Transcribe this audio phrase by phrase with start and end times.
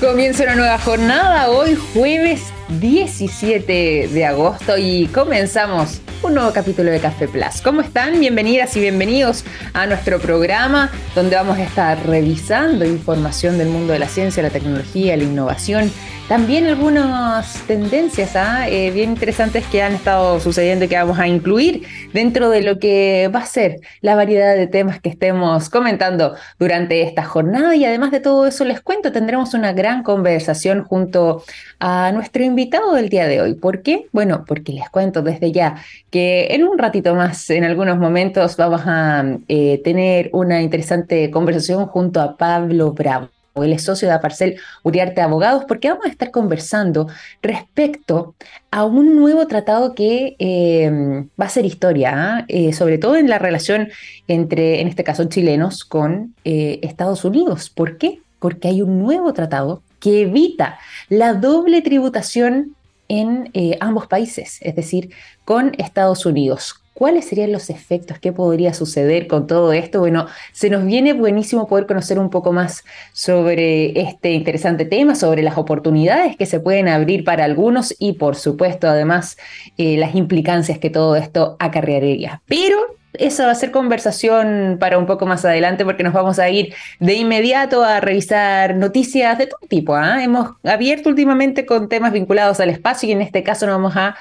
[0.00, 2.42] Comienza una nueva jornada hoy jueves
[2.80, 7.60] 17 de agosto y comenzamos un nuevo capítulo de Café Plus.
[7.62, 8.18] ¿Cómo están?
[8.18, 13.98] Bienvenidas y bienvenidos a nuestro programa donde vamos a estar revisando información del mundo de
[13.98, 15.92] la ciencia, la tecnología, la innovación
[16.28, 18.66] también algunas tendencias ¿ah?
[18.66, 22.78] eh, bien interesantes que han estado sucediendo y que vamos a incluir dentro de lo
[22.78, 27.76] que va a ser la variedad de temas que estemos comentando durante esta jornada.
[27.76, 31.44] Y además de todo eso, les cuento, tendremos una gran conversación junto
[31.78, 33.52] a nuestro invitado del día de hoy.
[33.52, 34.06] ¿Por qué?
[34.12, 35.76] Bueno, porque les cuento desde ya
[36.14, 41.86] que en un ratito más, en algunos momentos, vamos a eh, tener una interesante conversación
[41.86, 46.30] junto a Pablo Bravo él es socio de Aparcel Uriarte Abogados, porque vamos a estar
[46.30, 47.08] conversando
[47.42, 48.36] respecto
[48.70, 52.44] a un nuevo tratado que em, va a ser historia, ¿ah?
[52.46, 53.88] eh, sobre todo en la relación
[54.28, 57.70] entre, en este caso, chilenos con eh, Estados Unidos.
[57.70, 58.20] ¿Por qué?
[58.38, 60.78] Porque hay un nuevo tratado que evita
[61.08, 62.73] la doble tributación
[63.08, 65.10] en eh, ambos países, es decir,
[65.44, 66.80] con Estados Unidos.
[66.94, 68.20] ¿Cuáles serían los efectos?
[68.20, 69.98] ¿Qué podría suceder con todo esto?
[69.98, 75.42] Bueno, se nos viene buenísimo poder conocer un poco más sobre este interesante tema, sobre
[75.42, 79.36] las oportunidades que se pueden abrir para algunos y, por supuesto, además,
[79.76, 82.42] eh, las implicancias que todo esto acarrearía.
[82.46, 82.78] Pero
[83.18, 86.74] esa va a ser conversación para un poco más adelante porque nos vamos a ir
[87.00, 89.94] de inmediato a revisar noticias de todo tipo.
[89.94, 90.22] ¿ah?
[90.22, 94.16] Hemos abierto últimamente con temas vinculados al espacio y en este caso nos vamos a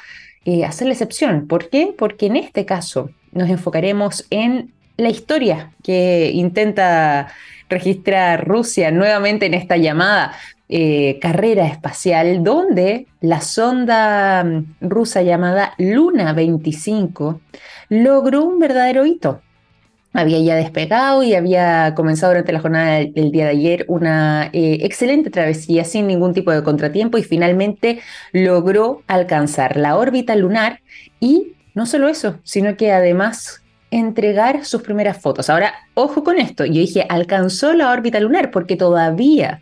[0.46, 1.48] eh, hacer la excepción.
[1.48, 1.94] ¿Por qué?
[1.98, 7.34] Porque en este caso nos enfocaremos en la historia que intenta
[7.74, 10.34] registrar Rusia nuevamente en esta llamada
[10.70, 17.42] eh, carrera espacial, donde la sonda mm, rusa llamada Luna 25
[17.90, 19.42] logró un verdadero hito.
[20.14, 24.80] Había ya despegado y había comenzado durante la jornada del, día de ayer una eh,
[24.82, 28.00] excelente travesía sin ningún tipo de contratiempo y finalmente
[28.32, 30.82] logró alcanzar la órbita lunar.
[31.20, 33.63] Y no solo eso, sino que además
[34.00, 35.50] entregar sus primeras fotos.
[35.50, 39.62] Ahora, ojo con esto, yo dije, alcanzó la órbita lunar porque todavía,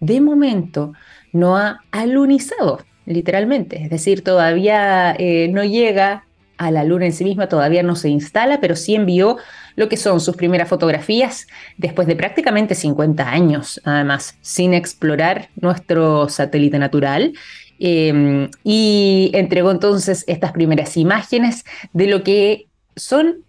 [0.00, 0.92] de momento,
[1.32, 6.26] no ha alunizado, literalmente, es decir, todavía eh, no llega
[6.58, 9.38] a la luna en sí misma, todavía no se instala, pero sí envió
[9.74, 11.46] lo que son sus primeras fotografías
[11.76, 17.32] después de prácticamente 50 años, además, sin explorar nuestro satélite natural.
[17.78, 23.42] Em, y entregó entonces estas primeras imágenes de lo que son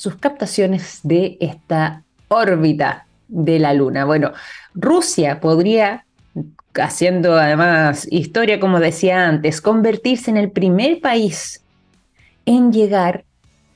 [0.00, 4.06] sus captaciones de esta órbita de la Luna.
[4.06, 4.32] Bueno,
[4.72, 6.06] Rusia podría,
[6.74, 11.62] haciendo además historia, como decía antes, convertirse en el primer país
[12.46, 13.24] en llegar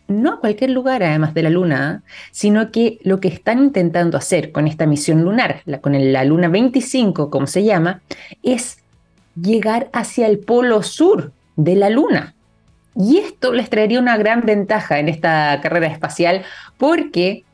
[0.08, 4.50] no a cualquier lugar además de la Luna, sino que lo que están intentando hacer
[4.50, 8.00] con esta misión lunar, con la Luna 25, como se llama,
[8.42, 8.78] es
[9.38, 12.34] llegar hacia el polo sur de la Luna.
[12.96, 16.42] Y esto les traería una gran ventaja en esta carrera espacial
[16.78, 17.44] porque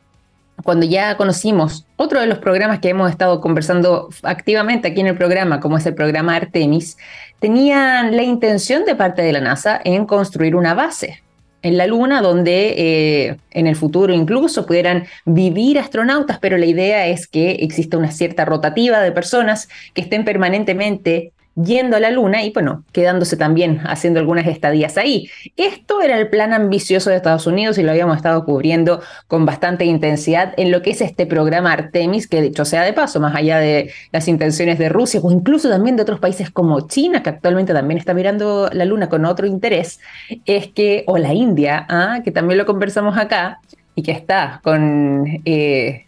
[0.63, 5.17] cuando ya conocimos otro de los programas que hemos estado conversando activamente aquí en el
[5.17, 6.99] programa, como es el programa Artemis,
[7.39, 11.23] tenían la intención de parte de la NASA en construir una base
[11.63, 17.07] en la Luna, donde eh, en el futuro incluso pudieran vivir astronautas, pero la idea
[17.07, 21.33] es que exista una cierta rotativa de personas que estén permanentemente
[21.65, 25.29] yendo a la Luna y bueno, quedándose también haciendo algunas estadías ahí.
[25.57, 29.85] Esto era el plan ambicioso de Estados Unidos y lo habíamos estado cubriendo con bastante
[29.85, 33.59] intensidad en lo que es este programa Artemis, que dicho sea de paso, más allá
[33.59, 37.73] de las intenciones de Rusia o incluso también de otros países como China, que actualmente
[37.73, 40.01] también está mirando la Luna con otro interés,
[40.47, 42.21] es que, o la India, ¿ah?
[42.25, 43.61] que también lo conversamos acá
[43.95, 45.27] y que está con...
[45.45, 46.07] Eh,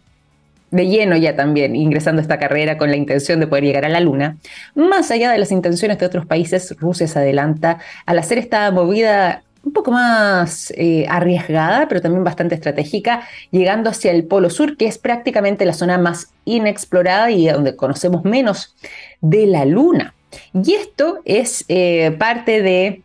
[0.73, 3.89] de lleno ya también ingresando a esta carrera con la intención de poder llegar a
[3.89, 4.37] la Luna.
[4.75, 9.43] Más allá de las intenciones de otros países, Rusia se adelanta al hacer esta movida
[9.63, 14.87] un poco más eh, arriesgada, pero también bastante estratégica, llegando hacia el Polo Sur, que
[14.87, 18.75] es prácticamente la zona más inexplorada y donde conocemos menos
[19.21, 20.13] de la Luna.
[20.53, 23.03] Y esto es eh, parte de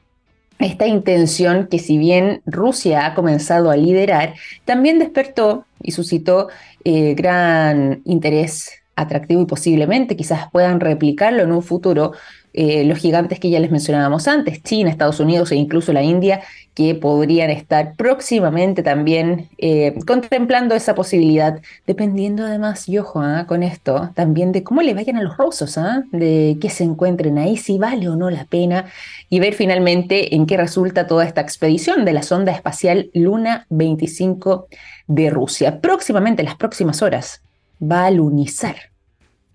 [0.59, 6.49] esta intención que si bien Rusia ha comenzado a liderar, también despertó y suscitó
[6.91, 12.13] eh, gran interés atractivo y posiblemente quizás puedan replicarlo en un futuro
[12.61, 16.41] eh, los gigantes que ya les mencionábamos antes, China, Estados Unidos e incluso la India,
[16.75, 23.45] que podrían estar próximamente también eh, contemplando esa posibilidad, dependiendo además, y ojo ¿ah?
[23.47, 26.03] con esto, también de cómo le vayan a los rusos, ¿ah?
[26.11, 28.87] de que se encuentren ahí, si vale o no la pena,
[29.31, 34.67] y ver finalmente en qué resulta toda esta expedición de la sonda espacial Luna 25
[35.07, 35.81] de Rusia.
[35.81, 37.41] Próximamente, en las próximas horas,
[37.81, 38.75] va a lunizar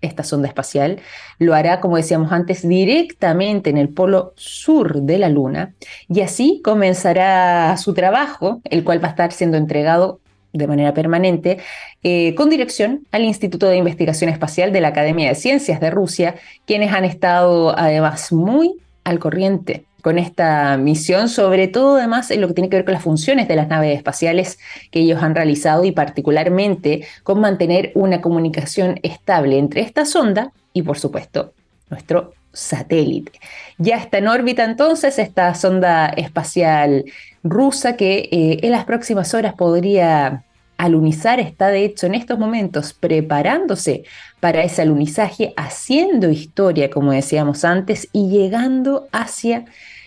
[0.04, 1.00] esta sonda espacial.
[1.38, 5.74] Lo hará, como decíamos antes, directamente en el polo sur de la Luna
[6.08, 10.20] y así comenzará su trabajo, el cual va a estar siendo entregado
[10.52, 11.58] de manera permanente,
[12.04, 16.36] eh, con dirección al Instituto de Investigación Espacial de la Academia de Ciencias de Rusia,
[16.64, 22.48] quienes han estado además muy al corriente con esta misión, sobre todo además en lo
[22.48, 24.58] que tiene que ver con las funciones de las naves espaciales
[24.90, 30.82] que ellos han realizado y particularmente con mantener una comunicación estable entre esta sonda y
[30.82, 31.54] por supuesto
[31.88, 33.32] nuestro satélite.
[33.78, 37.06] Ya está en órbita entonces esta sonda espacial
[37.42, 40.44] rusa que eh, en las próximas horas podría
[40.76, 44.04] alunizar, está de hecho en estos momentos preparándose
[44.40, 49.64] para ese alunizaje, haciendo historia, como decíamos antes, y llegando hacia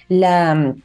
[0.09, 0.81] la mm,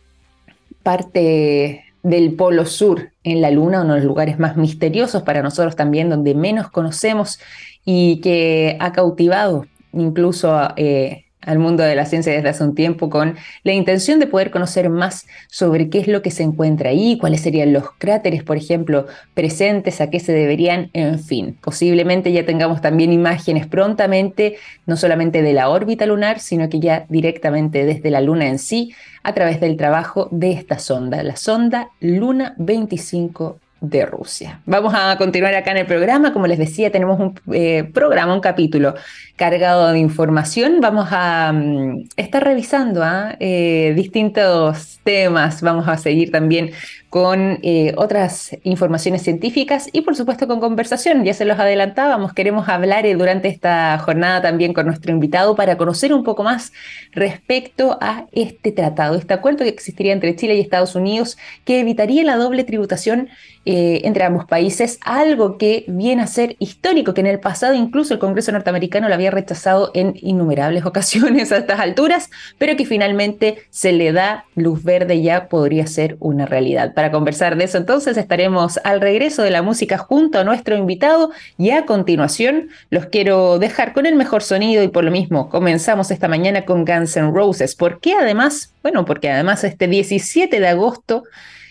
[0.83, 5.77] parte del Polo Sur en la Luna, uno de los lugares más misteriosos para nosotros
[5.77, 7.39] también, donde menos conocemos
[7.85, 13.11] y que ha cautivado incluso eh, al mundo de la ciencia desde hace un tiempo
[13.11, 17.19] con la intención de poder conocer más sobre qué es lo que se encuentra ahí,
[17.19, 21.57] cuáles serían los cráteres, por ejemplo, presentes, a qué se deberían, en fin.
[21.61, 24.57] Posiblemente ya tengamos también imágenes prontamente,
[24.87, 28.95] no solamente de la órbita lunar, sino que ya directamente desde la Luna en sí,
[29.23, 34.61] a través del trabajo de esta sonda, la sonda Luna 25 de Rusia.
[34.65, 36.33] Vamos a continuar acá en el programa.
[36.33, 38.95] Como les decía, tenemos un eh, programa, un capítulo
[39.35, 40.81] cargado de información.
[40.81, 43.35] Vamos a mm, estar revisando ¿ah?
[43.41, 45.63] eh, distintos temas.
[45.63, 46.71] Vamos a seguir también
[47.13, 51.25] con eh, otras informaciones científicas y por supuesto con conversación.
[51.27, 55.77] Ya se los adelantábamos, queremos hablar eh, durante esta jornada también con nuestro invitado para
[55.77, 56.73] conocer un poco más
[57.11, 61.37] respecto a este tratado, este acuerdo que existiría entre Chile y Estados Unidos
[61.67, 63.29] que evitaría la doble tributación
[63.65, 68.13] eh, entre ambos países, algo que viene a ser histórico, que en el pasado incluso
[68.13, 73.59] el Congreso norteamericano lo había rechazado en innumerables ocasiones a estas alturas, pero que finalmente
[73.71, 77.79] se le da luz verde ya podría ser una realidad para conversar de eso.
[77.79, 83.07] Entonces estaremos al regreso de la música junto a nuestro invitado y a continuación los
[83.07, 87.17] quiero dejar con el mejor sonido y por lo mismo comenzamos esta mañana con Guns
[87.17, 87.75] N' Roses.
[87.75, 88.73] ¿Por qué además?
[88.85, 91.25] Bueno, porque además este 17 de agosto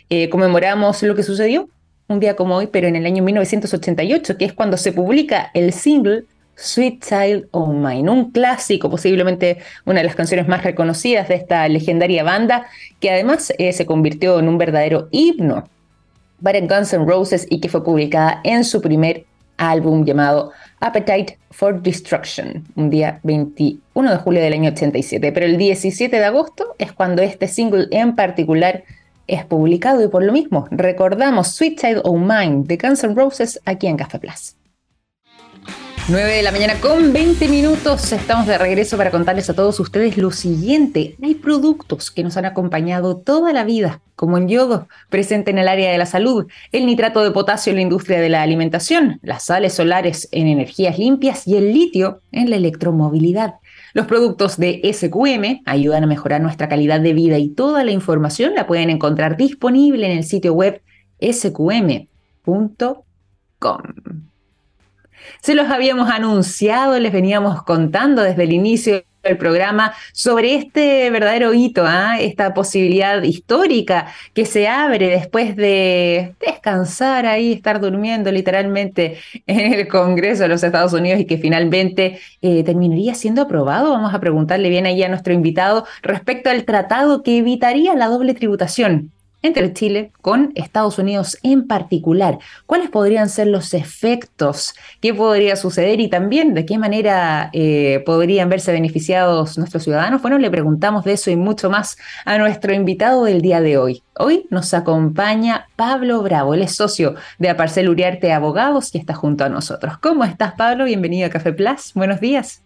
[0.10, 1.70] eh, conmemoramos lo que sucedió
[2.10, 5.72] un día como hoy, pero en el año 1988, que es cuando se publica el
[5.72, 6.26] single
[6.56, 11.68] Sweet Child of Mine, un clásico, posiblemente una de las canciones más reconocidas de esta
[11.68, 12.68] legendaria banda,
[13.00, 15.68] que además eh, se convirtió en un verdadero himno
[16.42, 19.26] para Guns N' Roses y que fue publicada en su primer
[19.58, 25.32] álbum llamado Appetite for Destruction, un día 21 de julio del año 87.
[25.32, 28.84] Pero el 17 de agosto es cuando este single en particular
[29.28, 33.60] es publicado y por lo mismo recordamos Sweet Child of Mine de Guns N' Roses
[33.66, 34.56] aquí en Café Plus.
[36.12, 38.12] 9 de la mañana con 20 minutos.
[38.12, 41.16] Estamos de regreso para contarles a todos ustedes lo siguiente.
[41.24, 45.70] Hay productos que nos han acompañado toda la vida, como el yodo, presente en el
[45.70, 49.46] área de la salud, el nitrato de potasio en la industria de la alimentación, las
[49.46, 53.54] sales solares en energías limpias y el litio en la electromovilidad.
[53.94, 58.54] Los productos de SQM ayudan a mejorar nuestra calidad de vida y toda la información
[58.54, 60.82] la pueden encontrar disponible en el sitio web
[61.22, 61.72] sqm.com.
[65.42, 71.54] Se los habíamos anunciado, les veníamos contando desde el inicio del programa sobre este verdadero
[71.54, 72.20] hito, ¿ah?
[72.20, 79.88] esta posibilidad histórica que se abre después de descansar ahí, estar durmiendo literalmente en el
[79.88, 83.92] Congreso de los Estados Unidos y que finalmente eh, terminaría siendo aprobado.
[83.92, 88.34] Vamos a preguntarle bien ahí a nuestro invitado respecto al tratado que evitaría la doble
[88.34, 89.12] tributación
[89.42, 92.40] entre Chile con Estados Unidos en particular.
[92.66, 94.76] ¿Cuáles podrían ser los efectos?
[95.02, 96.00] ¿Qué podría suceder?
[96.00, 100.22] Y también de qué manera eh, podrían verse beneficiados nuestros ciudadanos.
[100.22, 104.04] Bueno, le preguntamos de eso y mucho más a nuestro invitado del día de hoy.
[104.18, 109.46] Hoy nos acompaña Pablo Bravo, él es socio de Aparcel Uriarte Abogados y está junto
[109.46, 109.98] a nosotros.
[109.98, 110.86] ¿Cómo estás, Pablo?
[110.86, 111.94] Bienvenido a Café Plus.
[111.96, 112.62] Buenos días.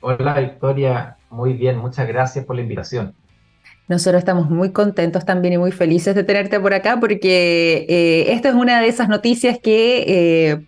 [0.00, 1.16] Hola, Victoria.
[1.30, 3.14] Muy bien, muchas gracias por la invitación.
[3.90, 8.50] Nosotros estamos muy contentos también y muy felices de tenerte por acá porque eh, esta
[8.50, 10.66] es una de esas noticias que eh,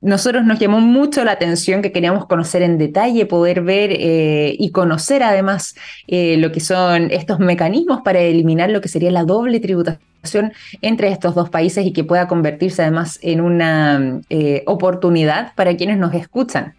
[0.00, 4.70] nosotros nos llamó mucho la atención, que queríamos conocer en detalle, poder ver eh, y
[4.70, 5.74] conocer además
[6.08, 10.06] lo que son estos mecanismos para eliminar lo que sería la doble tributación
[10.80, 15.98] entre estos dos países y que pueda convertirse además en una eh, oportunidad para quienes
[15.98, 16.74] nos escuchan.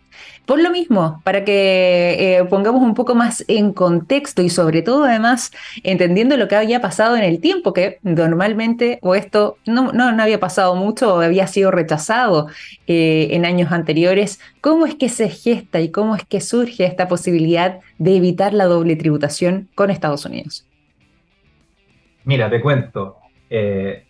[0.48, 5.04] Por lo mismo, para que eh, pongamos un poco más en contexto y sobre todo
[5.04, 5.52] además
[5.84, 10.40] entendiendo lo que había pasado en el tiempo, que normalmente o esto no, no, había
[10.40, 12.48] pasado mucho o había sido rechazado
[12.88, 17.10] eh, en años anteriores, ¿cómo es que se gesta y cómo es que surge esta
[17.10, 20.66] posibilidad de evitar la doble tributación con Estados Unidos?
[22.24, 23.18] Mira, te cuento.
[23.50, 24.06] Eh,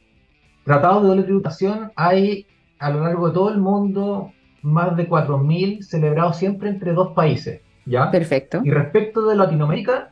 [0.63, 2.45] tratados de doble tributación hay
[2.77, 7.61] a lo largo de todo el mundo más de 4.000 celebrados siempre entre dos países.
[7.85, 8.11] ¿ya?
[8.11, 8.61] Perfecto.
[8.63, 10.11] Y respecto de Latinoamérica,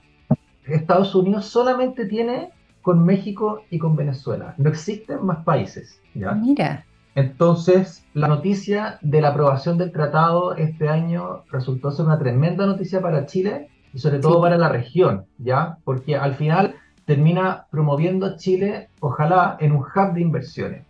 [0.65, 2.49] Estados Unidos solamente tiene
[2.81, 4.53] con México y con Venezuela.
[4.57, 6.01] No existen más países.
[6.13, 6.31] ¿ya?
[6.33, 6.85] Mira.
[7.15, 13.01] Entonces, la noticia de la aprobación del tratado este año resultó ser una tremenda noticia
[13.01, 15.77] para Chile y sobre todo para la región, ¿ya?
[15.85, 16.75] Porque al final
[17.05, 20.83] termina promoviendo a Chile, ojalá, en un hub de inversiones.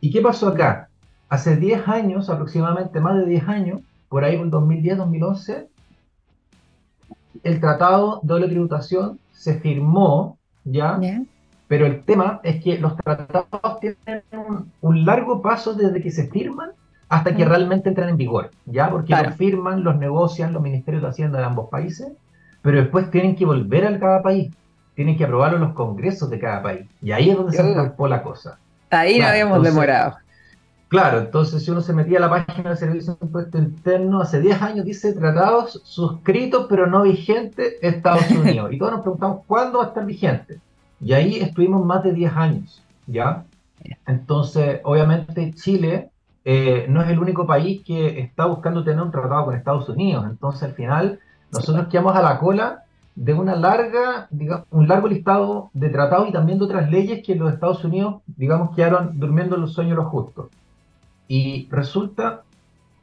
[0.00, 0.89] ¿Y qué pasó acá?
[1.30, 5.68] Hace 10 años, aproximadamente más de 10 años, por ahí por 2010-2011,
[7.44, 11.00] el tratado de doble tributación se firmó ya,
[11.68, 14.22] pero el tema es que los tratados tienen
[14.82, 16.72] un, largo paso desde que se firman
[17.08, 21.08] hasta que realmente entran en vigor, ya, porque los firman, los negocian los ministerios de
[21.08, 22.12] Hacienda de ambos países,
[22.62, 24.52] pero después tienen que volver a cada país,
[24.94, 28.22] tienen que aprobarlo los congresos de cada país, y ahí es donde se escapó la
[28.22, 28.58] cosa.
[28.90, 30.16] Ahí no habíamos demorado.
[30.90, 34.40] Claro, entonces si uno se metía a la página de Servicio de Impuesto Interno, hace
[34.40, 38.72] 10 años dice tratados suscritos pero no vigentes Estados Unidos.
[38.72, 40.58] Y todos nos preguntamos cuándo va a estar vigente.
[41.00, 43.44] Y ahí estuvimos más de 10 años, ¿ya?
[44.04, 46.10] Entonces, obviamente Chile
[46.44, 50.26] eh, no es el único país que está buscando tener un tratado con Estados Unidos.
[50.28, 51.20] Entonces, al final,
[51.52, 52.82] nosotros quedamos a la cola
[53.14, 57.36] de una larga, digamos, un largo listado de tratados y también de otras leyes que
[57.36, 60.48] los Estados Unidos, digamos, quedaron durmiendo los sueños los justos.
[61.30, 62.42] Y resulta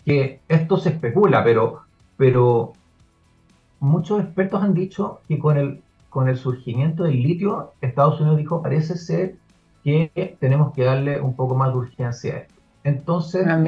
[0.03, 1.83] que esto se especula, pero,
[2.17, 2.73] pero
[3.79, 8.61] muchos expertos han dicho que con el, con el surgimiento del litio, Estados Unidos dijo,
[8.61, 9.35] parece ser
[9.81, 12.53] que tenemos que darle un poco más de urgencia a esto.
[12.83, 13.63] Entonces, ah,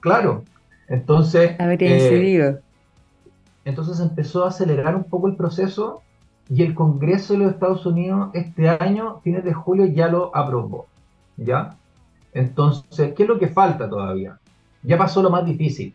[0.00, 0.44] claro,
[0.88, 2.60] entonces, eh,
[3.64, 6.02] entonces empezó a acelerar un poco el proceso
[6.50, 10.88] y el Congreso de los Estados Unidos este año, fines de julio, ya lo aprobó.
[11.38, 11.78] ¿Ya?
[12.34, 14.38] Entonces, ¿qué es lo que falta todavía?
[14.82, 15.94] Ya pasó lo más difícil.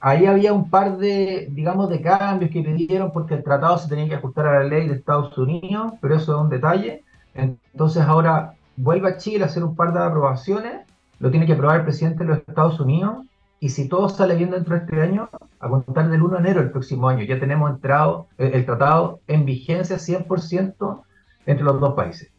[0.00, 4.08] Ahí había un par de, digamos, de cambios que pidieron porque el tratado se tenía
[4.08, 7.04] que ajustar a la ley de Estados Unidos, pero eso es un detalle.
[7.34, 10.86] Entonces ahora vuelve a Chile a hacer un par de aprobaciones,
[11.18, 13.26] lo tiene que aprobar el presidente de los Estados Unidos,
[13.58, 15.30] y si todo sale bien dentro de este año,
[15.60, 19.46] a contar del 1 de enero del próximo año, ya tenemos entrado el, tratado en
[19.46, 21.02] vigencia 100%
[21.46, 22.30] entre los dos países.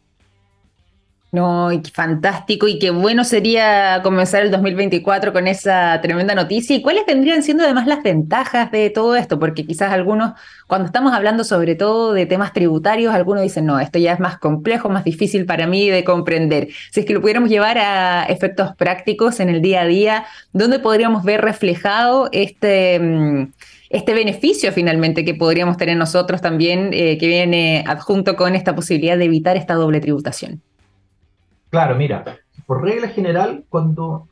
[1.30, 6.74] No, y fantástico y qué bueno sería comenzar el 2024 con esa tremenda noticia.
[6.74, 9.38] ¿Y cuáles vendrían siendo además las ventajas de todo esto?
[9.38, 10.32] Porque quizás algunos,
[10.66, 14.38] cuando estamos hablando sobre todo de temas tributarios, algunos dicen, no, esto ya es más
[14.38, 16.68] complejo, más difícil para mí de comprender.
[16.92, 20.78] Si es que lo pudiéramos llevar a efectos prácticos en el día a día, ¿dónde
[20.78, 23.52] podríamos ver reflejado este mm,
[23.90, 29.16] este beneficio finalmente que podríamos tener nosotros también, eh, que viene adjunto con esta posibilidad
[29.16, 30.62] de evitar esta doble tributación.
[31.70, 32.24] Claro, mira,
[32.66, 34.28] por regla general, cuando,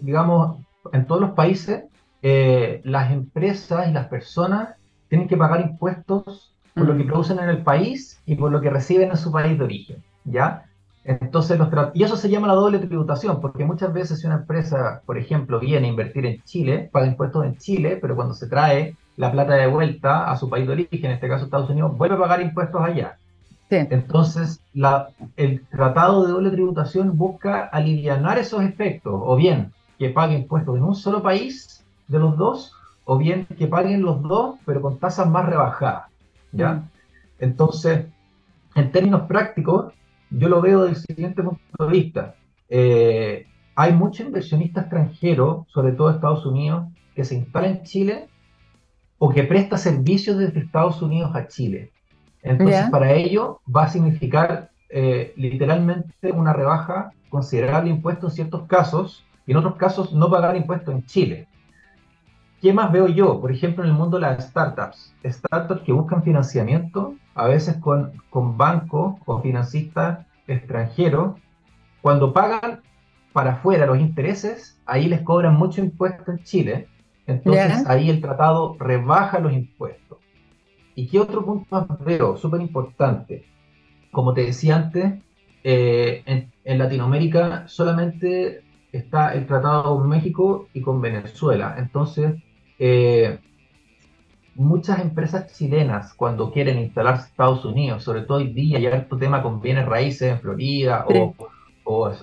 [0.00, 0.58] digamos,
[0.92, 1.84] en todos los países,
[2.22, 4.74] eh, las empresas y las personas
[5.08, 7.06] tienen que pagar impuestos por lo que mm.
[7.06, 10.64] producen en el país y por lo que reciben en su país de origen, ¿ya?
[11.04, 11.58] Entonces,
[11.94, 15.60] y eso se llama la doble tributación, porque muchas veces si una empresa, por ejemplo,
[15.60, 19.54] viene a invertir en Chile, paga impuestos en Chile, pero cuando se trae la plata
[19.54, 22.42] de vuelta a su país de origen, en este caso Estados Unidos, vuelve a pagar
[22.42, 23.18] impuestos allá.
[23.70, 24.60] Entonces,
[25.36, 30.84] el tratado de doble tributación busca aliviar esos efectos, o bien que paguen impuestos en
[30.84, 32.72] un solo país de los dos,
[33.04, 36.04] o bien que paguen los dos, pero con tasas más rebajadas.
[36.52, 36.74] ¿ya?
[36.74, 36.90] Mm.
[37.40, 38.06] Entonces,
[38.74, 39.92] en términos prácticos,
[40.30, 42.34] yo lo veo del siguiente punto de vista.
[42.68, 48.28] Eh, hay mucho inversionista extranjero, sobre todo Estados Unidos, que se instala en Chile
[49.18, 51.90] o que presta servicios desde Estados Unidos a Chile.
[52.46, 58.66] Entonces, para ello va a significar eh, literalmente una rebaja considerable de impuestos en ciertos
[58.68, 61.48] casos y en otros casos no pagar impuestos en Chile.
[62.62, 63.40] ¿Qué más veo yo?
[63.40, 65.14] Por ejemplo, en el mundo de las startups.
[65.24, 71.36] Startups que buscan financiamiento, a veces con, con bancos o financistas extranjeros.
[72.00, 72.80] Cuando pagan
[73.32, 76.88] para afuera los intereses, ahí les cobran mucho impuesto en Chile.
[77.26, 80.05] Entonces ahí el tratado rebaja los impuestos.
[80.96, 82.36] ¿Y qué otro punto más veo?
[82.38, 83.44] Súper importante.
[84.10, 85.22] Como te decía antes,
[85.62, 86.22] eh,
[86.64, 91.76] en, Latinoamérica solamente está el tratado con México y con Venezuela.
[91.78, 92.42] Entonces,
[92.78, 93.38] eh,
[94.54, 99.18] muchas empresas chilenas cuando quieren instalarse en Estados Unidos, sobre todo hoy día, ya tu
[99.18, 101.34] tema con bienes raíces en Florida o,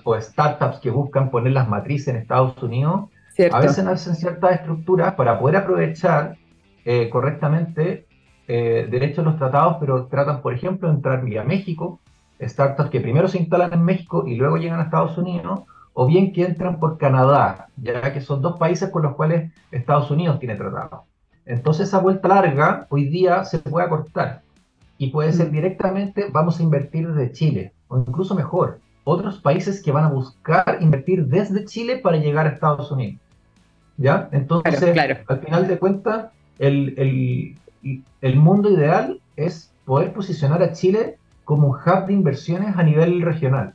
[0.03, 3.11] o, startups que buscan poner las matrices en Estados Unidos,
[3.51, 6.37] a veces hacen ciertas estructuras para poder aprovechar
[6.85, 8.07] eh, correctamente
[8.47, 11.99] eh, derechos de los tratados, pero tratan, por ejemplo, de entrar vía México,
[12.41, 15.61] startups que primero se instalan en México y luego llegan a Estados Unidos,
[15.93, 20.09] o bien que entran por Canadá, ya que son dos países con los cuales Estados
[20.11, 21.01] Unidos tiene tratados.
[21.45, 24.41] Entonces esa vuelta larga hoy día se puede acortar
[24.97, 25.51] y puede ser mm.
[25.51, 30.77] directamente vamos a invertir desde Chile o incluso mejor, otros países que van a buscar
[30.79, 33.21] invertir desde Chile para llegar a Estados Unidos.
[33.97, 34.29] ¿Ya?
[34.31, 34.81] Entonces,
[35.27, 37.55] al final de cuentas, el, el,
[38.21, 43.21] el mundo ideal es poder posicionar a Chile como un hub de inversiones a nivel
[43.21, 43.73] regional,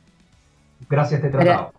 [0.89, 1.71] gracias a este tratado.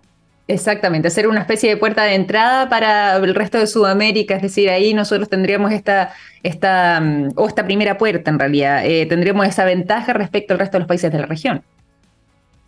[0.47, 4.69] Exactamente, hacer una especie de puerta de entrada para el resto de Sudamérica, es decir,
[4.69, 9.65] ahí nosotros tendríamos esta, esta mm, o esta primera puerta en realidad, eh, tendríamos esa
[9.65, 11.63] ventaja respecto al resto de los países de la región.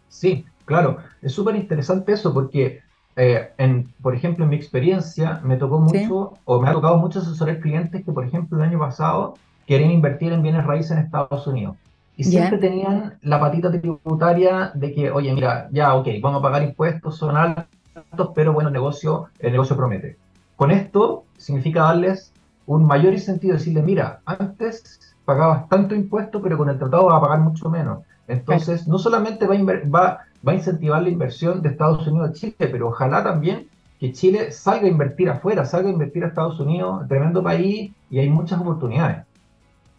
[0.08, 2.82] Sí, claro, es súper interesante eso porque,
[3.16, 7.18] eh, en, por ejemplo, en mi experiencia me tocó mucho, o me ha tocado mucho
[7.18, 9.34] asesorar clientes que, por ejemplo, el año pasado
[9.72, 11.76] querían invertir en bienes raíces en Estados Unidos
[12.14, 16.62] y siempre tenían la patita tributaria de que, oye, mira, ya, ok, vamos a pagar
[16.62, 20.18] impuestos, son altos, pero bueno, el negocio, el negocio promete.
[20.56, 22.34] Con esto significa darles
[22.66, 27.22] un mayor incentivo, decirle, mira, antes pagabas tanto impuesto, pero con el tratado vas a
[27.22, 28.00] pagar mucho menos.
[28.28, 32.32] Entonces, no solamente va a, va, va a incentivar la inversión de Estados Unidos a
[32.34, 36.60] Chile, pero ojalá también que Chile salga a invertir afuera, salga a invertir a Estados
[36.60, 39.24] Unidos, tremendo país, y hay muchas oportunidades.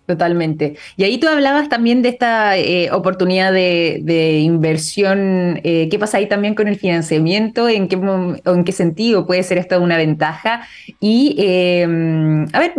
[0.05, 0.75] Totalmente.
[0.97, 5.61] Y ahí tú hablabas también de esta eh, oportunidad de, inversión.
[5.63, 7.69] Eh, ¿Qué pasa ahí también con el financiamiento?
[7.69, 10.67] ¿En qué, en qué sentido puede ser esto una ventaja?
[10.99, 12.73] Y, em, a ver,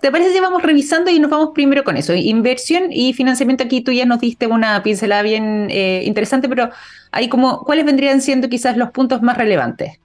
[0.00, 2.14] ¿te parece que vamos revisando y nos vamos primero con eso?
[2.14, 3.64] Inversión y financiamiento.
[3.64, 6.70] Aquí tú ya nos diste una pincelada bien eh, interesante, pero
[7.12, 10.00] ahí como, ¿cuáles vendrían siendo quizás los puntos más relevantes?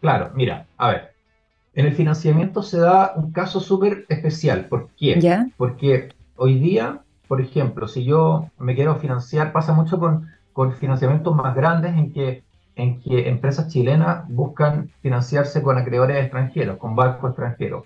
[0.00, 1.11] Claro, mira, a ver,
[1.74, 4.66] en el financiamiento se da un caso súper especial.
[4.66, 5.50] ¿Por qué?
[5.56, 11.34] Porque hoy día, por ejemplo, si yo me quiero financiar, pasa mucho con, con financiamientos
[11.34, 12.42] más grandes en que,
[12.76, 17.84] en que empresas chilenas buscan financiarse con acreedores extranjeros, con bancos extranjeros.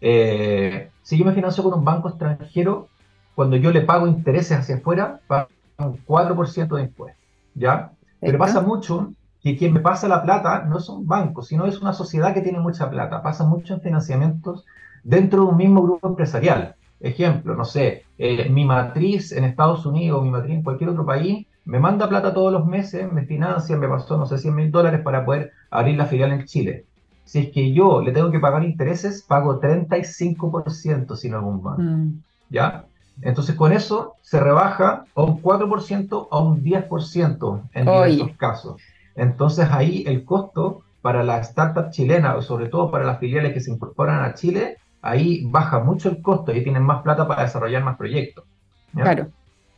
[0.00, 2.88] Eh, si yo me financio con un banco extranjero,
[3.34, 7.22] cuando yo le pago intereses hacia afuera, pago un 4% de impuestos.
[7.54, 7.92] ¿ya?
[8.20, 9.12] Pero pasa mucho
[9.46, 12.40] que quien me pasa la plata no es un banco, sino es una sociedad que
[12.40, 13.22] tiene mucha plata.
[13.22, 14.64] Pasa mucho en financiamientos
[15.04, 16.74] dentro de un mismo grupo empresarial.
[16.98, 21.46] Ejemplo, no sé, eh, mi matriz en Estados Unidos, mi matriz en cualquier otro país,
[21.64, 25.02] me manda plata todos los meses, me financia, me pasó, no sé, 100 mil dólares
[25.02, 26.84] para poder abrir la filial en Chile.
[27.24, 31.82] Si es que yo le tengo que pagar intereses, pago 35% sin algún banco.
[31.82, 32.20] Mm.
[32.50, 32.84] ¿Ya?
[33.22, 38.82] Entonces con eso se rebaja a un 4% a un 10% en diversos casos.
[39.16, 43.60] Entonces ahí el costo para la startup chilena, o sobre todo para las filiales que
[43.60, 47.84] se incorporan a Chile, ahí baja mucho el costo y tienen más plata para desarrollar
[47.84, 48.44] más proyectos.
[48.92, 49.28] Claro.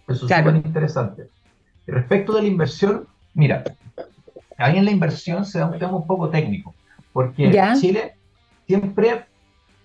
[0.07, 1.29] Eso es súper interesante.
[1.87, 3.65] Respecto de la inversión, mira,
[4.57, 6.75] ahí en la inversión se da un tema un poco técnico,
[7.13, 8.15] porque en Chile
[8.67, 9.25] siempre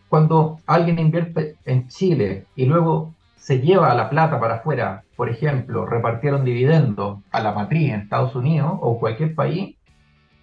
[0.07, 3.13] cuando alguien invierte en Chile y luego
[3.43, 8.33] se lleva la plata para afuera, por ejemplo, repartieron dividendos a la matriz en Estados
[8.37, 9.75] Unidos o cualquier país,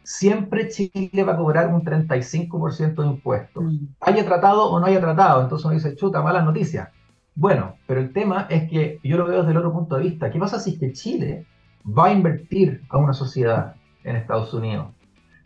[0.03, 3.65] siempre Chile va a cobrar un 35% de impuestos.
[3.65, 3.87] Mm.
[4.03, 6.93] Haya tratado o no haya tratado, entonces uno dice, chuta, mala noticia.
[7.35, 10.31] Bueno, pero el tema es que yo lo veo desde el otro punto de vista.
[10.31, 11.47] ¿Qué pasa si es que Chile
[11.87, 14.89] va a invertir a una sociedad en Estados Unidos?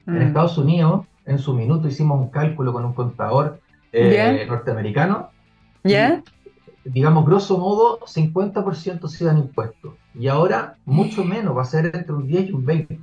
[0.09, 0.23] En mm.
[0.23, 3.61] Estados Unidos, en su minuto hicimos un cálculo con un contador
[3.93, 5.31] eh, norteamericano.
[5.85, 6.21] ¿Ya?
[6.85, 9.95] Digamos, grosso modo, 50% se dan impuestos.
[10.15, 12.99] Y ahora mucho menos, va a ser entre un 10 y un 20.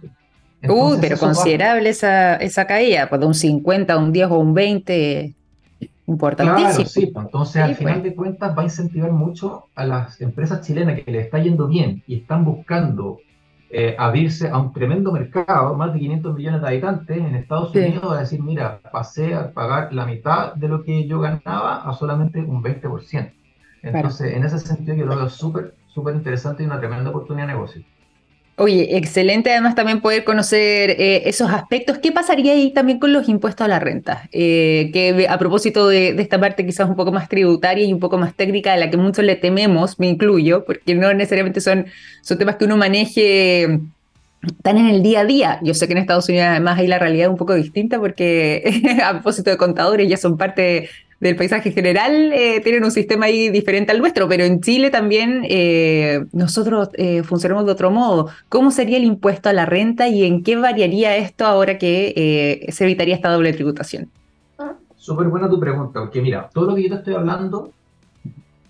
[0.70, 5.34] Uy, pero considerable esa, esa caída, pues de un 50, un 10 o un 20,
[6.08, 6.70] importantísimo.
[6.70, 8.04] Claro, sí, pues, entonces al final pues.
[8.04, 12.04] de cuentas va a incentivar mucho a las empresas chilenas que le está yendo bien
[12.08, 13.20] y están buscando
[13.70, 18.12] eh, abrirse a un tremendo mercado, más de 500 millones de habitantes en Estados Unidos,
[18.12, 21.94] va a decir, mira, pasé a pagar la mitad de lo que yo ganaba a
[21.94, 23.32] solamente un 20%.
[23.84, 27.54] Entonces, en ese sentido, yo lo veo súper, súper interesante y una tremenda oportunidad de
[27.54, 27.84] negocio.
[28.58, 31.98] Oye, excelente además también poder conocer eh, esos aspectos.
[31.98, 34.30] ¿Qué pasaría ahí también con los impuestos a la renta?
[34.32, 38.20] Eh, que a propósito de, esta parte quizás un poco más tributaria y un poco
[38.20, 41.88] más técnica, a la que muchos le tememos, me incluyo, porque no necesariamente son,
[42.22, 43.80] son temas que uno maneje
[44.44, 45.60] están en el día a día.
[45.64, 49.14] Yo sé que en Estados Unidos además hay la realidad un poco distinta porque a
[49.14, 50.90] propósito de contadores ya son parte
[51.22, 55.46] del paisaje general, eh, tienen un sistema ahí diferente al nuestro, pero en Chile también
[55.48, 58.30] eh, nosotros eh, funcionamos de otro modo.
[58.50, 62.84] ¿Cómo sería el impuesto a la renta y en qué variaría esto ahora que se
[62.84, 64.10] evitaría esta doble tributación?
[64.96, 67.72] Súper buena tu pregunta, porque mira, todo lo que yo te estoy hablando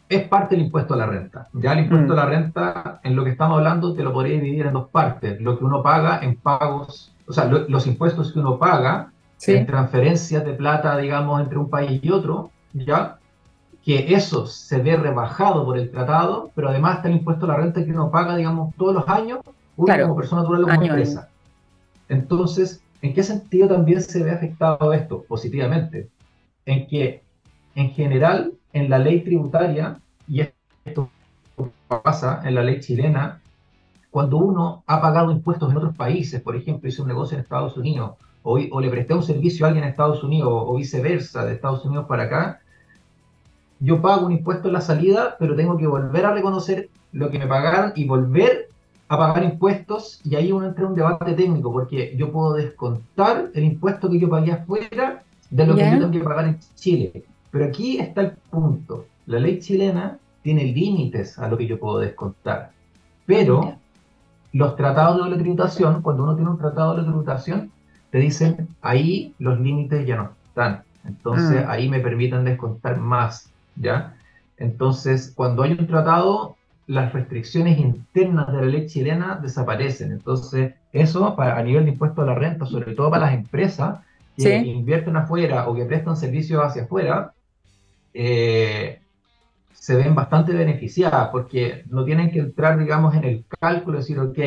[0.10, 1.48] es parte del impuesto a la renta.
[1.54, 2.30] Ya el impuesto a la mm.
[2.30, 5.40] renta, en lo que estamos hablando, te lo podría dividir en dos partes.
[5.40, 9.11] Lo que uno paga en pagos, o sea, los impuestos que uno paga
[9.48, 13.18] en transferencias de plata, digamos, entre un país y otro, ya
[13.84, 17.58] que eso se ve rebajado por el tratado, pero además está el impuesto a la
[17.58, 19.40] renta que uno paga, digamos, todos los años,
[19.76, 21.30] uno como persona natural o como empresa.
[22.08, 25.24] Entonces, ¿en qué sentido también se ve afectado esto?
[25.24, 26.10] Positivamente.
[26.66, 27.24] En que,
[27.74, 30.42] en general, en la ley tributaria, y
[30.86, 31.10] esto
[31.88, 33.42] pasa en la ley chilena,
[34.12, 37.78] cuando uno ha pagado impuestos en otros países, por ejemplo, hizo un negocio en Estados
[37.78, 38.12] Unidos,
[38.44, 41.86] o, o, le presté un servicio a alguien en Estados Unidos, o viceversa, de Estados
[41.86, 42.62] Unidos para acá,
[43.80, 47.40] yo pago un impuesto en la salida, pero tengo que volver a reconocer lo que
[47.40, 48.70] me pagaron y volver
[49.08, 53.50] a pagar impuestos, y ahí uno entra en un debate técnico, porque yo puedo descontar
[53.54, 57.24] el impuesto que yo pagué afuera de lo que yo tengo que pagar en Chile.
[57.52, 59.06] Pero aquí está el punto.
[59.26, 62.72] La ley chilena tiene límites a lo que yo puedo descontar.
[63.26, 63.76] Pero
[64.54, 67.72] los tratados de doble tributación, cuando uno tiene un tratado de doble tributación,
[68.12, 70.84] te dicen ahí los límites ya no están.
[71.06, 71.72] Entonces ah.
[71.72, 74.16] ahí me permiten descontar más, ¿ya?
[74.58, 80.12] Entonces, cuando hay un tratado, las restricciones internas de la ley chilena desaparecen.
[80.12, 84.02] Entonces, eso para, a nivel de impuesto a la renta, sobre todo para las empresas
[84.38, 87.34] que invierten afuera o que prestan servicios hacia afuera,
[88.14, 89.00] eh,
[89.74, 94.20] se ven bastante beneficiadas porque no tienen que entrar, digamos, en el cálculo y decir,
[94.20, 94.38] ok,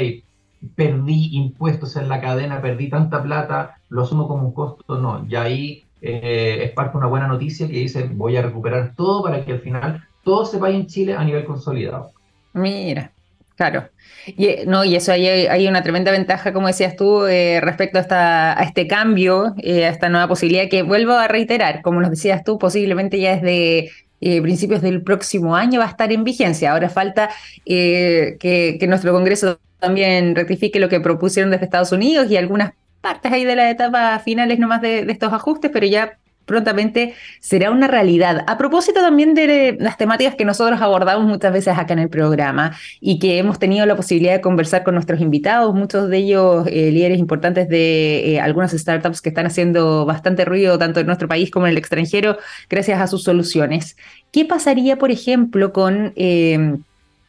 [0.74, 5.37] perdí impuestos en la cadena, perdí tanta plata, lo asumo como un costo, no, y
[5.37, 9.53] ahí eh, es parte una buena noticia que dice, voy a recuperar todo para que
[9.53, 12.12] al final todo se vaya en Chile a nivel consolidado.
[12.53, 13.11] Mira,
[13.57, 13.88] Claro.
[14.27, 18.00] Y, eh, no, y eso hay, hay una tremenda ventaja, como decías tú, eh, respecto
[18.11, 22.42] a, a este cambio, a esta nueva posibilidad que vuelvo a reiterar, como nos decías
[22.42, 26.72] tú, posiblemente ya desde principios del próximo año va a estar en vigencia.
[26.72, 27.31] Ahora falta
[27.64, 28.37] que,
[28.81, 33.44] que, nuestro Congreso también rectifique lo que propusieron desde Estados Unidos y algunas partes ahí
[33.44, 38.44] de la etapa finales nomás de, de estos ajustes, pero ya prontamente será una realidad.
[38.46, 42.76] A propósito también de las temáticas que nosotros abordamos muchas veces acá en el programa
[43.00, 46.90] y que hemos tenido la posibilidad de conversar con nuestros invitados, muchos de ellos eh,
[46.90, 51.50] líderes importantes de eh, algunas startups que están haciendo bastante ruido tanto en nuestro país
[51.50, 53.96] como en el extranjero gracias a sus soluciones.
[54.33, 56.12] ¿Qué pasaría, por ejemplo, con...
[56.16, 56.76] Eh,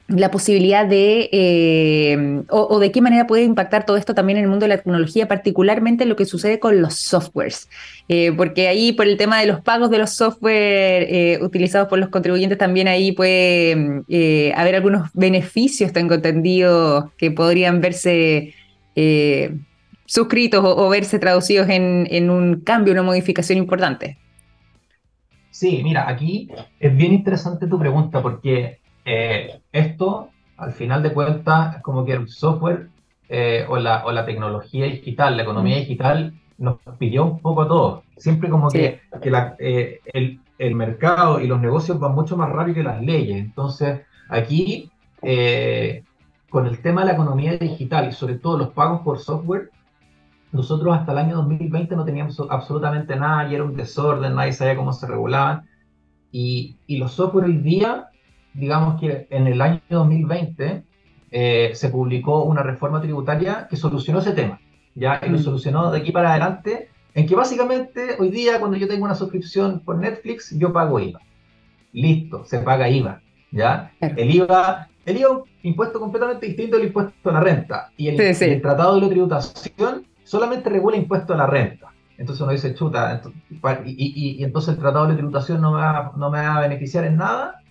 [0.08, 4.50] la posibilidad de, eh, o, de qué manera puede impactar todo esto también en el
[4.50, 7.70] mundo de la tecnología, particularmente lo que sucede con los softwares.
[8.08, 11.98] Eh, porque ahí por el tema de los pagos de los software eh, utilizados por
[11.98, 18.54] los contribuyentes también ahí puede haber algunos beneficios, tengo entendido, que podrían verse
[20.06, 24.18] suscritos o, verse traducidos en un cambio, una modificación importante.
[25.56, 26.50] Sí, mira, aquí
[26.82, 32.14] es bien interesante tu pregunta porque eh, esto, al final de cuentas, es como que
[32.14, 32.90] el software
[33.30, 37.68] eh, o, la, o, la, tecnología digital, la economía digital, nos pilló un poco a
[37.68, 38.04] todos.
[38.18, 42.50] Siempre como que, que la, eh, el, el, mercado y los negocios van mucho más
[42.50, 43.38] rápido que las leyes.
[43.38, 44.90] Entonces, aquí,
[46.50, 49.70] con el tema de la economía digital y sobre todo los pagos por software,
[50.52, 54.76] nosotros hasta el año 2020 no teníamos absolutamente nada y era un desorden, nadie sabía
[54.76, 55.68] cómo se regulaban.
[56.32, 58.10] Y, y los software hoy día
[58.56, 60.84] digamos que en el año 2020
[61.32, 64.60] eh, se publicó una reforma tributaria que solucionó ese tema,
[64.96, 65.20] ¿ya?
[65.26, 65.42] Y lo mm.
[65.44, 69.82] solucionó de aquí para adelante, en que básicamente hoy día cuando yo tengo una suscripción
[69.82, 71.20] por Netflix, yo pago IVA.
[71.92, 73.92] Listo, se paga IVA, ¿ya?
[74.00, 77.92] El IVA, el IVA es un impuesto completamente distinto del impuesto a la renta.
[77.98, 81.88] Y el, Tratado de la Tributación solamente regula impuesto a la renta.
[82.18, 83.22] Entonces uno dice, chuta,
[83.86, 85.72] y, entonces el Tratado de Tributación no
[86.16, 87.62] no me va a beneficiar en nada,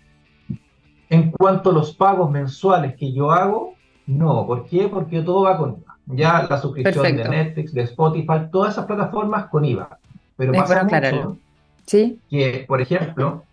[1.11, 3.75] en cuanto a los pagos mensuales que yo hago,
[4.07, 4.47] no.
[4.47, 4.89] ¿Por qué?
[4.89, 5.99] Porque todo va con IVA.
[6.07, 9.99] Ya la suscripción de Netflix, de Spotify, todas esas plataformas con IVA.
[10.37, 11.39] Pero pasa mucho
[11.87, 12.19] ¿Sí?
[12.29, 13.45] que, por ejemplo,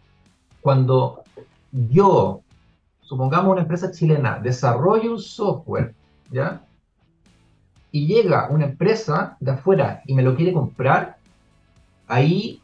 [0.61, 1.23] cuando
[1.71, 2.41] yo,
[3.01, 5.93] supongamos una empresa chilena, desarrollo un software,
[6.31, 6.61] ¿ya?
[7.91, 11.17] Y llega una empresa de afuera y me lo quiere comprar,
[12.07, 12.61] ahí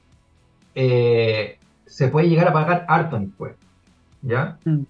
[0.73, 3.66] eh, se puede llegar a pagar harto impuesto.
[4.21, 4.57] ¿Ya?
[4.65, 4.83] Mm.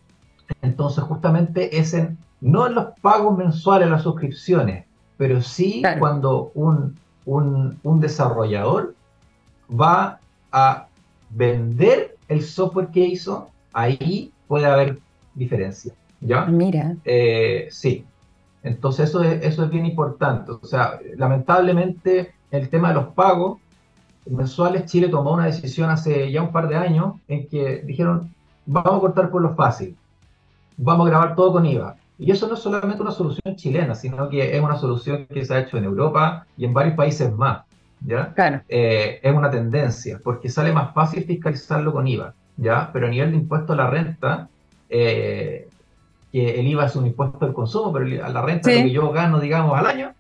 [0.62, 4.86] Entonces, justamente es en, no en los pagos mensuales, las suscripciones,
[5.18, 8.94] pero sí cuando un, un, un desarrollador
[9.70, 10.20] va
[10.52, 10.88] a
[11.30, 15.00] vender el software que hizo, ahí puede haber
[15.34, 15.94] diferencia.
[16.22, 16.46] ¿Ya?
[16.46, 16.96] Mira.
[17.06, 18.06] Eh, sí.
[18.64, 20.52] Entonces eso es, eso es bien importante.
[20.52, 23.60] O sea, lamentablemente el tema de los pagos
[24.26, 28.34] mensuales, Chile tomó una decisión hace ya un par de años en que dijeron,
[28.68, 29.96] vamos a cortar por lo fácil,
[30.78, 31.96] vamos a grabar todo con IVA.
[32.20, 35.54] Y eso no es solamente una solución chilena, sino que es una solución que se
[35.54, 37.62] ha hecho en Europa y en varios países más.
[38.02, 38.34] ¿ya?
[38.34, 38.62] Claro.
[38.68, 42.90] Eh, es una tendencia, porque sale más fácil fiscalizarlo con IVA, ¿ya?
[42.92, 44.50] Pero a nivel de impuesto a la renta,
[44.90, 45.70] eh,
[46.32, 49.12] que el IVA es un impuesto al consumo, pero a la renta lo que yo
[49.12, 50.14] gano, digamos, al año,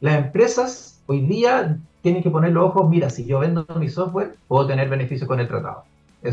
[0.00, 4.34] las empresas hoy día tienen que poner los ojos, mira, si yo vendo mi software,
[4.48, 5.84] puedo tener beneficios con el tratado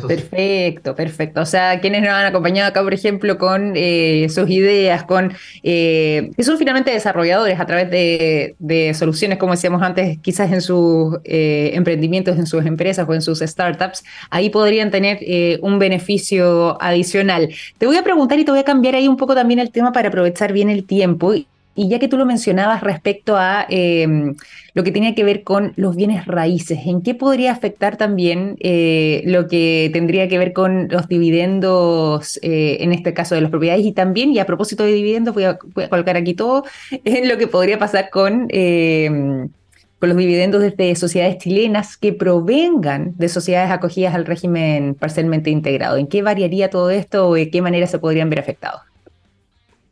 [0.08, 1.41] perfecto, perfecto.
[1.41, 6.32] O sea, quienes nos han acompañado acá, por ejemplo, con eh, sus ideas, con eh,
[6.36, 11.71] que son finalmente desarrolladores a través de, soluciones, como decíamos antes, quizás en sus eh,
[11.73, 15.19] emprendimientos, en sus empresas o en sus startups, ahí podrían tener
[15.62, 17.49] un beneficio adicional.
[17.77, 19.91] Te voy a preguntar y te voy a cambiar ahí un poco también el tema
[19.91, 21.34] para aprovechar bien el tiempo.
[21.76, 24.36] Ya que tú lo mencionabas respecto a em,
[24.74, 29.24] lo que tenía que ver con los bienes raíces, ¿en qué podría afectar también eh,
[29.26, 33.86] lo que tendría que ver con los dividendos, eh, en este caso de las propiedades?
[33.86, 36.64] Y también, y a propósito de dividendos, voy a, colocar aquí todo,
[37.06, 39.50] en lo que podría pasar con, em,
[40.00, 45.98] con los dividendos desde sociedades chilenas que provengan de sociedades acogidas al régimen parcialmente integrado.
[45.98, 48.90] ¿En qué variaría todo esto o de qué manera se podrían ver afectados?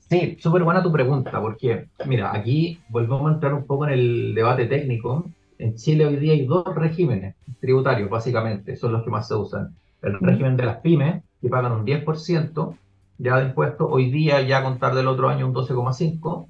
[0.10, 4.34] Sí, súper buena tu pregunta, porque, mira, aquí volvemos a entrar un poco en el
[4.34, 5.30] debate técnico.
[5.60, 9.76] En Chile hoy día hay dos regímenes tributarios, básicamente, son los que más se usan.
[10.02, 12.76] El régimen de las pymes, que pagan un 10%
[13.20, 16.48] ya de impuestos, hoy día ya a contar del otro año un 12,5%,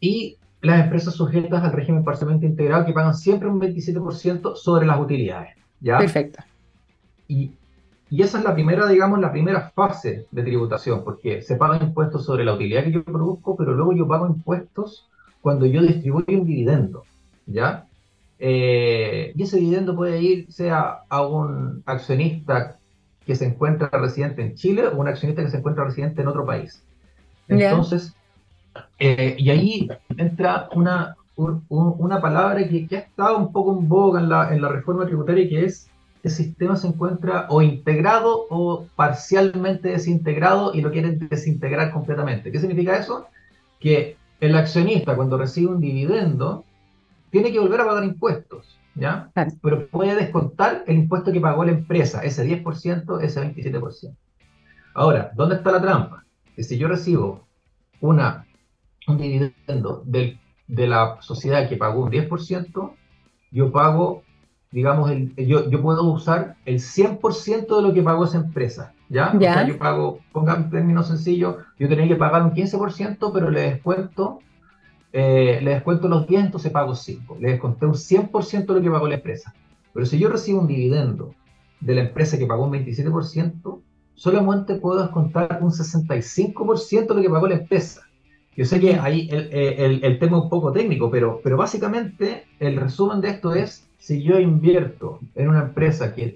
[0.00, 5.00] y las empresas sujetas al régimen parcialmente integrado, que pagan siempre un 27% sobre las
[5.00, 5.54] utilidades.
[5.80, 5.98] ¿ya?
[5.98, 6.42] Perfecto.
[7.28, 7.52] Y
[8.08, 12.24] y esa es la primera, digamos, la primera fase de tributación, porque se pagan impuestos
[12.24, 15.08] sobre la utilidad que yo produzco, pero luego yo pago impuestos
[15.40, 17.04] cuando yo distribuyo un dividendo,
[17.46, 17.86] ¿ya?
[18.38, 22.78] Eh, y ese dividendo puede ir, sea a un accionista
[23.24, 26.46] que se encuentra residente en Chile o un accionista que se encuentra residente en otro
[26.46, 26.84] país.
[27.48, 28.14] Entonces,
[28.98, 34.20] eh, y ahí entra una, una palabra que, que, ha estado un poco en boga
[34.20, 35.90] en la, en la reforma tributaria, que es
[36.22, 42.50] el sistema se encuentra o integrado o parcialmente desintegrado y lo quieren desintegrar completamente.
[42.50, 43.26] ¿Qué significa eso?
[43.78, 46.64] Que el accionista cuando recibe un dividendo
[47.30, 49.30] tiene que volver a pagar impuestos, ¿ya?
[49.62, 54.16] Pero puede descontar el impuesto que pagó la empresa, ese 10%, ese 27%.
[54.94, 56.24] Ahora, ¿dónde está la trampa?
[56.54, 57.46] Que si yo recibo
[58.00, 58.46] una,
[59.06, 62.92] un dividendo del, de la sociedad que pagó un 10%,
[63.52, 64.22] yo pago
[64.76, 69.32] digamos, el, yo, yo puedo usar el 100% de lo que pagó esa empresa, ¿ya?
[69.34, 73.50] O sea, yo pago, pongan en términos sencillos, yo tenía que pagar un 15%, pero
[73.50, 74.40] le descuento,
[75.14, 77.38] eh, le descuento los 10, entonces pago 5.
[77.40, 79.54] Le desconté un 100% de lo que pagó la empresa.
[79.94, 81.34] Pero si yo recibo un dividendo
[81.80, 83.80] de la empresa que pagó un 27%,
[84.14, 88.02] solamente puedo descontar un 65% de lo que pagó la empresa.
[88.54, 92.44] Yo sé que ahí el, el, el, tema es un poco técnico, pero, pero básicamente
[92.58, 96.32] el resumen de esto es si yo invierto en una empresa que,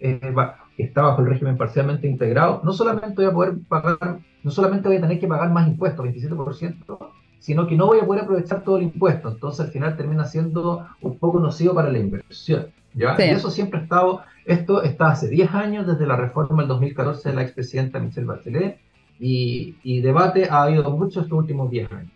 [0.76, 4.96] está bajo el régimen parcialmente integrado, no solamente voy a poder pagar, no solamente voy
[4.96, 6.98] a tener que pagar más impuestos, 27%,
[7.38, 9.30] sino que no voy a poder aprovechar todo el impuesto.
[9.30, 12.66] Entonces al final termina siendo un poco nocivo para la inversión.
[12.92, 13.14] ¿ya?
[13.16, 17.28] Y eso siempre ha estado, esto está hace 10 años, desde la reforma del 2014
[17.28, 18.80] de la expresidenta Michelle Bachelet,
[19.20, 22.12] y, debate ha habido mucho estos últimos 10 años.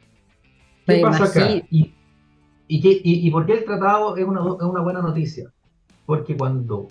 [0.85, 1.49] ¿Qué pasa acá?
[1.71, 1.95] ¿Y,
[3.31, 5.51] por qué el tratado es una, buena noticia?
[6.07, 6.89] Porque cuando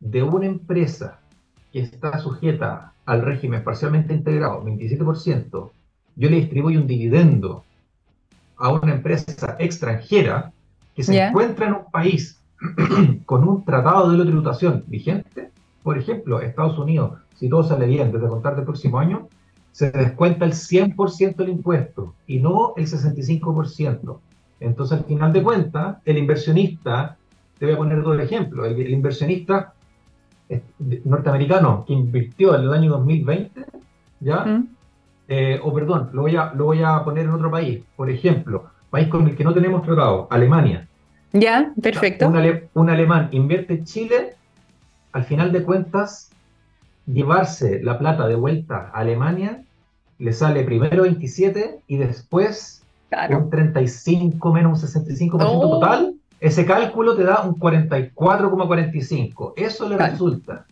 [0.00, 1.20] de una empresa
[1.72, 5.70] que está sujeta al régimen parcialmente integrado, 27%,
[6.16, 7.64] yo le distribuyo un dividendo
[8.56, 10.52] a una empresa extranjera
[10.94, 12.40] que se encuentra en un país
[13.26, 15.50] con un tratado de tributación vigente,
[15.82, 19.28] por ejemplo, Estados Unidos, si todo sale bien desde contar del próximo año,
[19.72, 24.18] se descuenta el 100% del impuesto y no el 65%.
[24.60, 27.16] Entonces, al final de cuentas, el inversionista,
[27.58, 29.74] te voy a poner dos ejemplos, el, inversionista
[30.48, 30.62] eh,
[31.04, 33.64] norteamericano que invirtió en el año 2020,
[34.20, 34.62] ¿ya?
[35.28, 38.70] Eh, o perdón, lo voy, a, lo voy a poner en otro país, por ejemplo,
[38.90, 40.86] país con el que no tenemos tratado, Alemania.
[41.32, 42.28] Ya, perfecto.
[42.74, 44.34] Un, alemán invierte en Chile,
[45.12, 46.30] al final de cuentas,
[47.06, 49.62] llevarse la plata de vuelta a Alemania
[50.18, 52.82] le sale primero 27 y después
[53.30, 59.54] un 35 menos un 65% total, ese cálculo te da un 44,45.
[59.56, 60.66] Eso le resulta.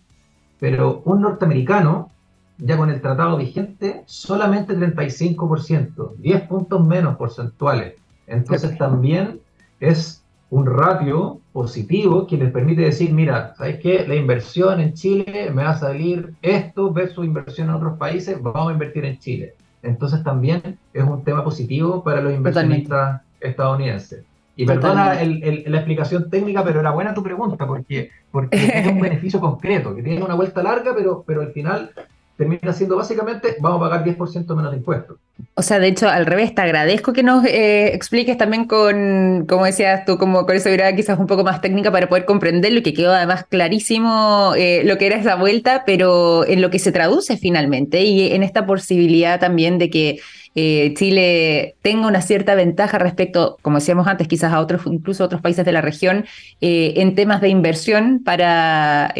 [0.60, 2.10] Pero un norteamericano,
[2.58, 7.94] ya con el tratado vigente, solamente 35%, 10 puntos menos porcentuales.
[8.26, 9.40] Entonces también
[9.80, 14.06] es un ratio positivo que les permite decir, mira, ¿sabes qué?
[14.06, 18.70] La inversión en Chile me va a salir esto versus inversión en otros países, vamos
[18.70, 19.54] a invertir en Chile.
[19.84, 24.24] Entonces también es un tema positivo para los inversionistas estadounidenses.
[24.56, 29.40] Y perdona la explicación técnica, pero era buena tu pregunta, porque, porque tiene un beneficio
[29.40, 31.90] concreto, que tiene una vuelta larga, pero, pero al final
[32.36, 35.16] termina siendo básicamente, vamos a pagar 10% menos de impuestos.
[35.54, 39.64] O sea, de hecho, al revés, te agradezco que nos eh, expliques también con, como
[39.64, 42.82] decías tú, como con esa mirada quizás un poco más técnica para poder comprenderlo y
[42.82, 46.92] que quedó además clarísimo eh, lo que era esa vuelta, pero en lo que se
[46.92, 50.20] traduce finalmente y en esta posibilidad también de que
[50.56, 55.26] eh, Chile tenga una cierta ventaja respecto, como decíamos antes, quizás a otros, incluso a
[55.26, 56.26] otros países de la región,
[56.60, 59.12] en temas de inversión para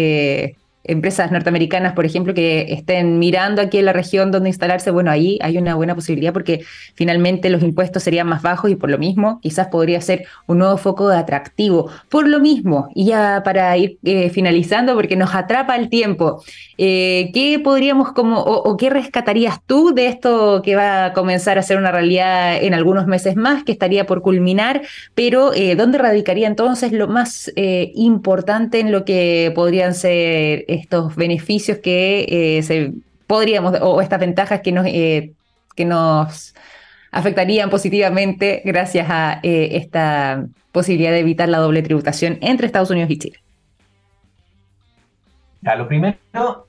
[0.84, 5.38] empresas norteamericanas, por ejemplo, que estén mirando aquí en la región donde instalarse, bueno, ahí
[5.40, 9.40] hay una buena posibilidad porque finalmente los impuestos serían más bajos y por lo mismo
[9.40, 11.90] quizás podría ser un nuevo foco de atractivo.
[12.10, 16.42] Por lo mismo, y ya para ir eh, finalizando, porque nos atrapa el tiempo,
[16.76, 21.62] eh, ¿qué podríamos como, o, qué rescatarías tú de esto que va a comenzar a
[21.62, 24.82] ser una realidad en algunos meses más, que estaría por culminar,
[25.14, 31.78] pero eh, ¿dónde radicaría entonces lo más importante en lo que podrían ser estos beneficios
[31.78, 32.92] que eh, se
[33.26, 35.32] podríamos, o estas ventajas que nos, eh,
[35.74, 36.54] que nos
[37.10, 43.10] afectarían positivamente gracias a eh, esta posibilidad de evitar la doble tributación entre Estados Unidos
[43.10, 43.38] y Chile.
[45.62, 46.66] Ya, lo primero, lo,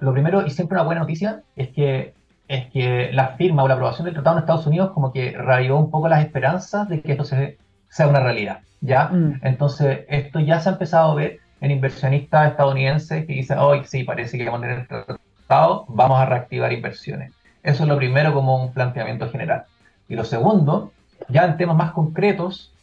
[0.00, 2.14] lo, primero y siempre una buena noticia es que
[2.46, 5.78] es que la firma o la aprobación del tratado en Estados Unidos como que rayó
[5.78, 9.08] un poco las esperanzas de que esto sea una realidad, ¿ya?
[9.08, 9.40] Mm.
[9.42, 14.04] Entonces, esto ya se ha empezado a ver en inversionistas estadounidenses que dicen, hoy sí,
[14.04, 17.32] parece que vamos a tener tratado, vamos a reactivar inversiones.
[17.62, 19.64] Eso es lo primero como un planteamiento general.
[20.06, 20.92] Y lo segundo,
[21.28, 22.74] ya en temas más concretos,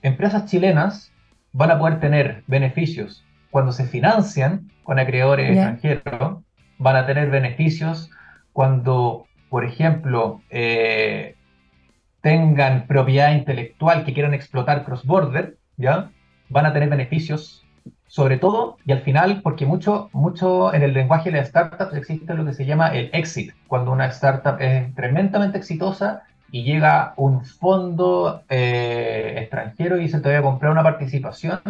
[0.00, 1.12] empresas chilenas
[1.52, 6.38] van a poder tener beneficios cuando se financian con acreedores extranjeros,
[6.78, 8.10] van a tener beneficios
[8.54, 11.34] cuando, por ejemplo, eh,
[12.22, 16.10] tengan propiedad intelectual que quieran explotar cross-border, ¿ya?
[16.48, 17.66] Van a tener beneficios
[18.10, 22.34] sobre todo y al final, porque mucho, mucho en el lenguaje de las startups existe
[22.34, 27.44] lo que se llama el exit, cuando una startup es tremendamente exitosa y llega un
[27.44, 31.60] fondo eh, extranjero y dice te voy a comprar una participación.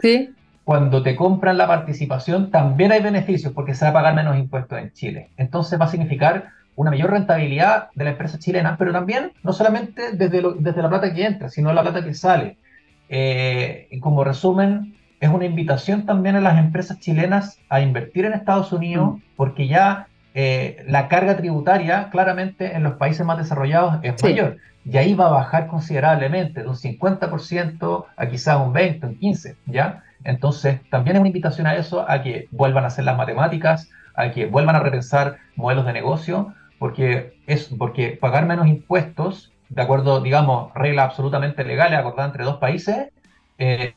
[0.00, 0.32] Sí.
[0.62, 4.78] Cuando te compran la participación también hay beneficios porque se va a pagar menos impuestos
[4.78, 5.30] en Chile.
[5.36, 10.12] Entonces va a significar una mayor rentabilidad de la empresa chilena, pero también no solamente
[10.12, 12.58] desde, desde la plata que entra, sino la plata que sale.
[13.08, 18.72] Eh, como resumen, es una invitación también a las empresas chilenas a invertir en Estados
[18.72, 19.22] Unidos, mm.
[19.36, 24.58] porque ya eh, la carga tributaria claramente en los países más desarrollados es mayor.
[24.84, 29.56] Y ahí va a bajar considerablemente, de un 50% a quizás un 20, un 15%,
[29.66, 30.02] ¿ya?
[30.24, 34.30] Entonces, también es una invitación a eso, a que vuelvan a hacer las matemáticas, a
[34.30, 40.20] que vuelvan a repensar modelos de negocio, porque, es, porque pagar menos impuestos, de acuerdo,
[40.20, 43.08] digamos, reglas absolutamente legales acordadas entre dos países,
[43.58, 43.94] eh,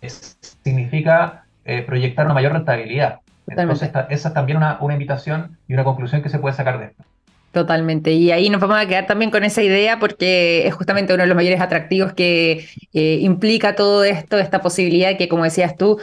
[0.63, 3.19] significa eh, proyectar una mayor rentabilidad.
[3.47, 6.86] Entonces, esa es también una, una, invitación y una conclusión que se puede sacar de
[6.86, 7.04] esto.
[7.52, 8.13] Totalmente.
[8.13, 11.28] Y ahí nos vamos a quedar también con esa idea porque es justamente uno de
[11.28, 16.00] los mayores atractivos que eh, implica todo esto, esta posibilidad que, como decías tú,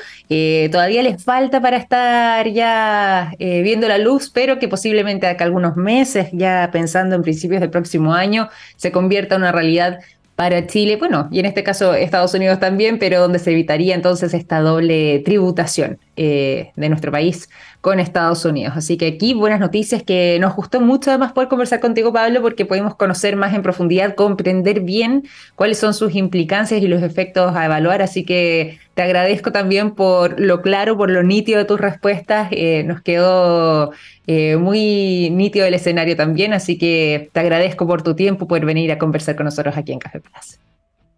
[0.71, 6.29] todavía les falta para estar ya viendo la luz, pero que posiblemente acá algunos meses,
[6.33, 10.01] ya pensando en principios del próximo año, se convierta en una realidad
[10.39, 14.35] para Chile, bueno, y en este caso Estados Unidos también, pero donde se evitaría entonces
[14.35, 17.49] esta doble tributación eh, de nuestro país
[17.81, 18.75] con Estados Unidos.
[18.77, 22.67] Así que aquí buenas noticias que nos gustó mucho además poder conversar contigo, Pablo, porque
[22.67, 25.23] podemos conocer más en profundidad, comprender bien
[25.55, 28.03] cuáles son sus implicancias y los efectos a evaluar.
[28.03, 32.49] Así que te agradezco también por lo claro, por lo nítido de tus respuestas.
[32.51, 33.93] Eh, nos quedó
[34.27, 38.91] eh, muy nítido el escenario también, así que te agradezco por tu tiempo, por venir
[38.91, 40.59] a conversar con nosotros aquí en Café Plaza.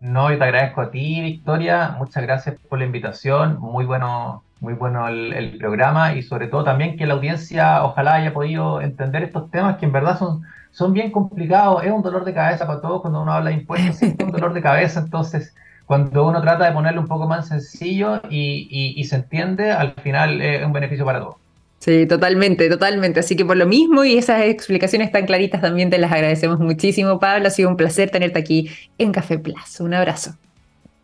[0.01, 1.95] No, y te agradezco a ti, Victoria.
[1.99, 3.59] Muchas gracias por la invitación.
[3.61, 8.33] Muy bueno, muy bueno el, programa y sobre todo también que la audiencia ojalá haya
[8.33, 11.83] podido entender estos temas que en verdad son, son bien complicados.
[11.85, 14.53] Es un dolor de cabeza para todos cuando uno habla de impuestos, es un dolor
[14.53, 15.01] de cabeza.
[15.01, 15.55] Entonces,
[15.87, 20.65] cuando uno trata de ponerlo un poco más sencillo y, se entiende, al final es
[20.65, 21.37] un beneficio para todos.
[21.79, 23.21] Sí, totalmente, totalmente.
[23.21, 27.19] Así que por lo mismo y esas explicaciones tan claritas también te las agradecemos muchísimo,
[27.19, 27.49] Pablo.
[27.49, 29.81] Ha sido un placer tenerte aquí en Café Plus.
[29.81, 30.35] Un abrazo.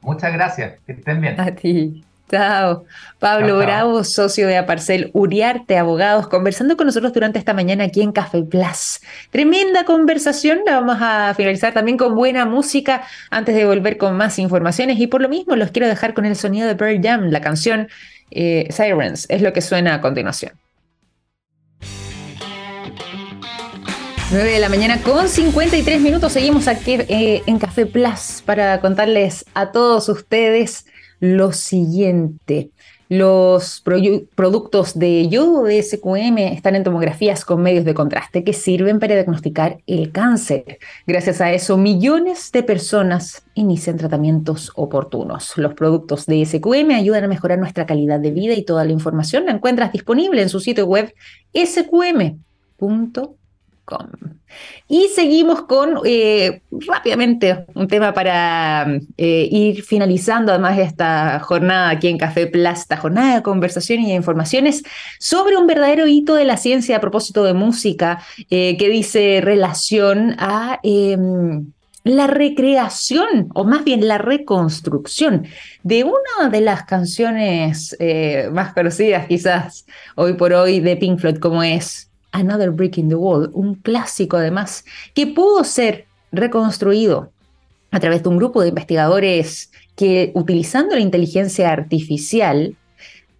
[0.03, 1.41] Muchas gracias, que estén bien.
[1.41, 2.05] A ti.
[2.31, 2.85] Chao.
[3.21, 8.13] Pablo Bravo, socio de Aparcel Uriarte Abogados, conversando con nosotros durante esta mañana aquí en
[8.13, 9.01] Café Plus.
[9.31, 14.39] Tremenda conversación, la vamos a finalizar también con buena música antes de volver con más
[14.39, 17.41] informaciones y por lo mismo los quiero dejar con el sonido de Bird Jam, la
[17.41, 17.89] canción
[18.33, 20.53] eh, Sirens, es lo que suena a continuación.
[24.33, 26.33] 9 de la mañana con 53 minutos.
[26.33, 30.87] Seguimos aquí eh, en Café Plus para contarles a todos ustedes
[31.21, 32.71] lo siguiente.
[33.09, 33.85] Los
[34.35, 39.15] productos de yodo de SQM están en tomografías con medios de contraste que sirven para
[39.15, 40.79] diagnosticar el cáncer.
[41.07, 45.53] Gracias a eso, millones de personas inician tratamientos oportunos.
[45.57, 49.47] Los productos de SQM ayudan a mejorar nuestra calidad de vida y toda la información
[49.47, 51.15] la encuentras disponible en su sitio web
[51.55, 53.37] sqm.com.
[54.89, 62.09] Y seguimos con eh, rápidamente un tema para eh, ir finalizando además esta jornada aquí
[62.09, 64.83] en Café Plus, esta jornada de conversación y de informaciones
[65.19, 68.21] sobre un verdadero hito de la ciencia a propósito de música
[68.51, 71.73] eh, que dice relación a em,
[72.05, 75.47] la recreación, o más bien la reconstrucción
[75.83, 77.97] de una de las canciones
[78.53, 83.15] más conocidas quizás hoy por hoy de Pink Floyd, como es Another Brick in the
[83.15, 87.33] Wall, un clásico además, que pudo ser reconstruido
[87.91, 92.77] a través de un grupo de investigadores que, utilizando la inteligencia artificial,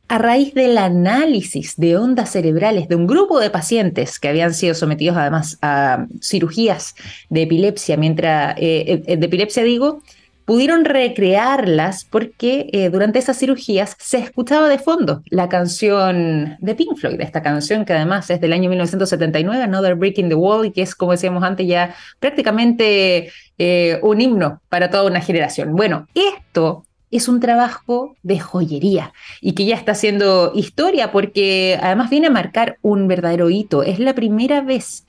[0.09, 4.75] a raíz del análisis de ondas cerebrales de un grupo de pacientes que habían sido
[4.75, 6.95] sometidos además a cirugías
[7.29, 10.03] de epilepsia, mientras, eh, eh, de epilepsia digo,
[10.47, 16.97] pudieron recrearlas porque eh, durante esas cirugías se escuchaba de fondo la canción de Pink
[16.97, 20.71] Floyd, esta canción que además es del año 1979, Another Brick in the Wall, y
[20.71, 25.75] que es, como decíamos antes, ya prácticamente eh, un himno para toda una generación.
[25.75, 32.09] Bueno, esto es un trabajo de joyería y que ya está haciendo historia porque además
[32.09, 33.83] viene a marcar un verdadero hito.
[33.83, 35.07] Es la primera vez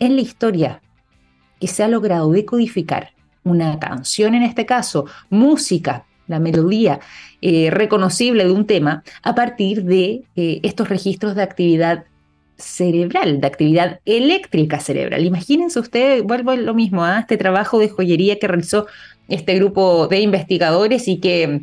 [0.00, 0.82] en la historia
[1.60, 3.10] que se ha logrado decodificar
[3.44, 7.00] una canción en este caso, música, la melodía
[7.42, 12.04] eh, reconocible de un tema a partir de eh, estos registros de actividad
[12.56, 15.24] cerebral, de actividad eléctrica cerebral.
[15.24, 17.20] Imagínense ustedes, vuelvo a lo mismo, a ¿ah?
[17.20, 18.86] este trabajo de joyería que realizó
[19.28, 21.62] este grupo de investigadores y que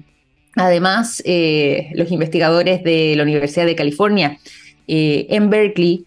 [0.56, 4.40] además eh, los investigadores de la Universidad de California
[4.90, 6.06] en Berkeley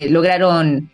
[0.00, 0.90] lograron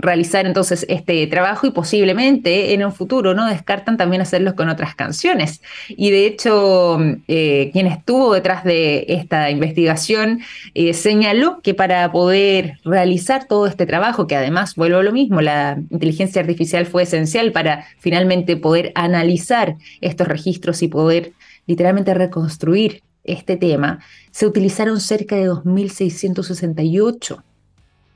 [0.00, 4.94] realizar entonces este trabajo y posiblemente en un futuro no descartan también hacerlo con otras
[4.94, 5.62] canciones.
[5.88, 6.98] Y de hecho,
[7.28, 10.40] eh, quien estuvo detrás de esta investigación
[10.74, 15.40] eh, señaló que para poder realizar todo este trabajo, que además vuelvo a lo mismo,
[15.40, 21.32] la inteligencia artificial fue esencial para finalmente poder analizar estos registros y poder
[21.66, 27.42] literalmente reconstruir este tema, se utilizaron cerca de 2.668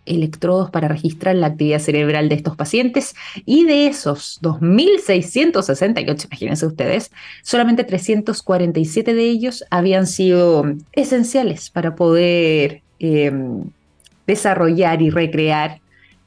[0.07, 3.15] electrodos para registrar la actividad cerebral de estos pacientes.
[3.45, 7.11] Y de esos 2.668, imagínense ustedes,
[7.43, 13.65] solamente 347 de ellos habían sido esenciales para poder em,
[14.27, 15.81] desarrollar y recrear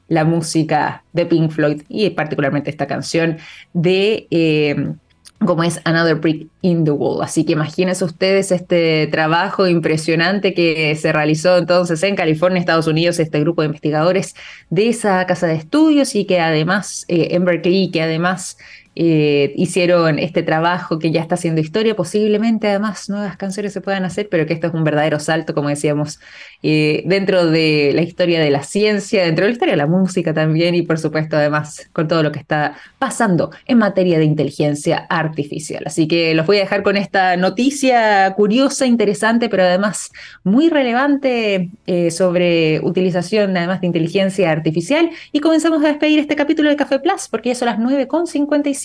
[0.08, 3.38] la música de Pink Floyd y particularmente esta canción
[3.72, 4.26] de...
[4.30, 4.96] Em,
[5.44, 7.22] como es Another Brick in the Wall.
[7.22, 13.18] Así que imagínense ustedes este trabajo impresionante que se realizó entonces en California, Estados Unidos,
[13.18, 14.34] este grupo de investigadores
[14.70, 18.58] de esa casa de estudios y que además eh, en Berkeley, que además
[19.00, 24.04] eh, hicieron este trabajo que ya está haciendo historia, posiblemente además nuevas canciones se puedan
[24.04, 26.18] hacer, pero que esto es un verdadero salto, como decíamos,
[26.64, 30.34] eh, dentro de la historia de la ciencia, dentro de la historia de la música
[30.34, 35.06] también y por supuesto además con todo lo que está pasando en materia de inteligencia
[35.08, 35.84] artificial.
[35.86, 40.10] Así que los voy a dejar con esta noticia curiosa, interesante, pero además
[40.42, 46.68] muy relevante eh, sobre utilización además de inteligencia artificial y comenzamos a despedir este capítulo
[46.68, 47.78] de Café Plus porque ya son las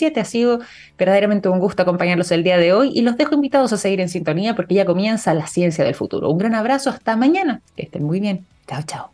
[0.04, 0.60] 9.57 ha sido
[0.98, 4.10] verdaderamente un gusto acompañarlos el día de hoy y los dejo invitados a seguir en
[4.10, 6.30] sintonía porque ya comienza la ciencia del futuro.
[6.30, 7.62] Un gran abrazo, hasta mañana.
[7.76, 8.46] Que estén muy bien.
[8.68, 9.13] Chao, chao.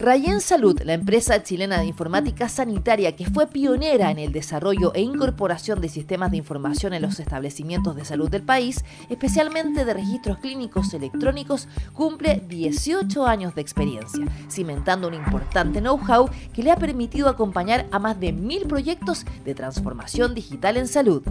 [0.00, 5.02] Rayen Salud, la empresa chilena de informática sanitaria que fue pionera en el desarrollo e
[5.02, 10.38] incorporación de sistemas de información en los establecimientos de salud del país, especialmente de registros
[10.38, 17.28] clínicos electrónicos, cumple 18 años de experiencia, cimentando un importante know-how que le ha permitido
[17.28, 21.22] acompañar a más de mil proyectos de transformación digital en salud.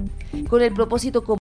[0.48, 1.24] Con el propósito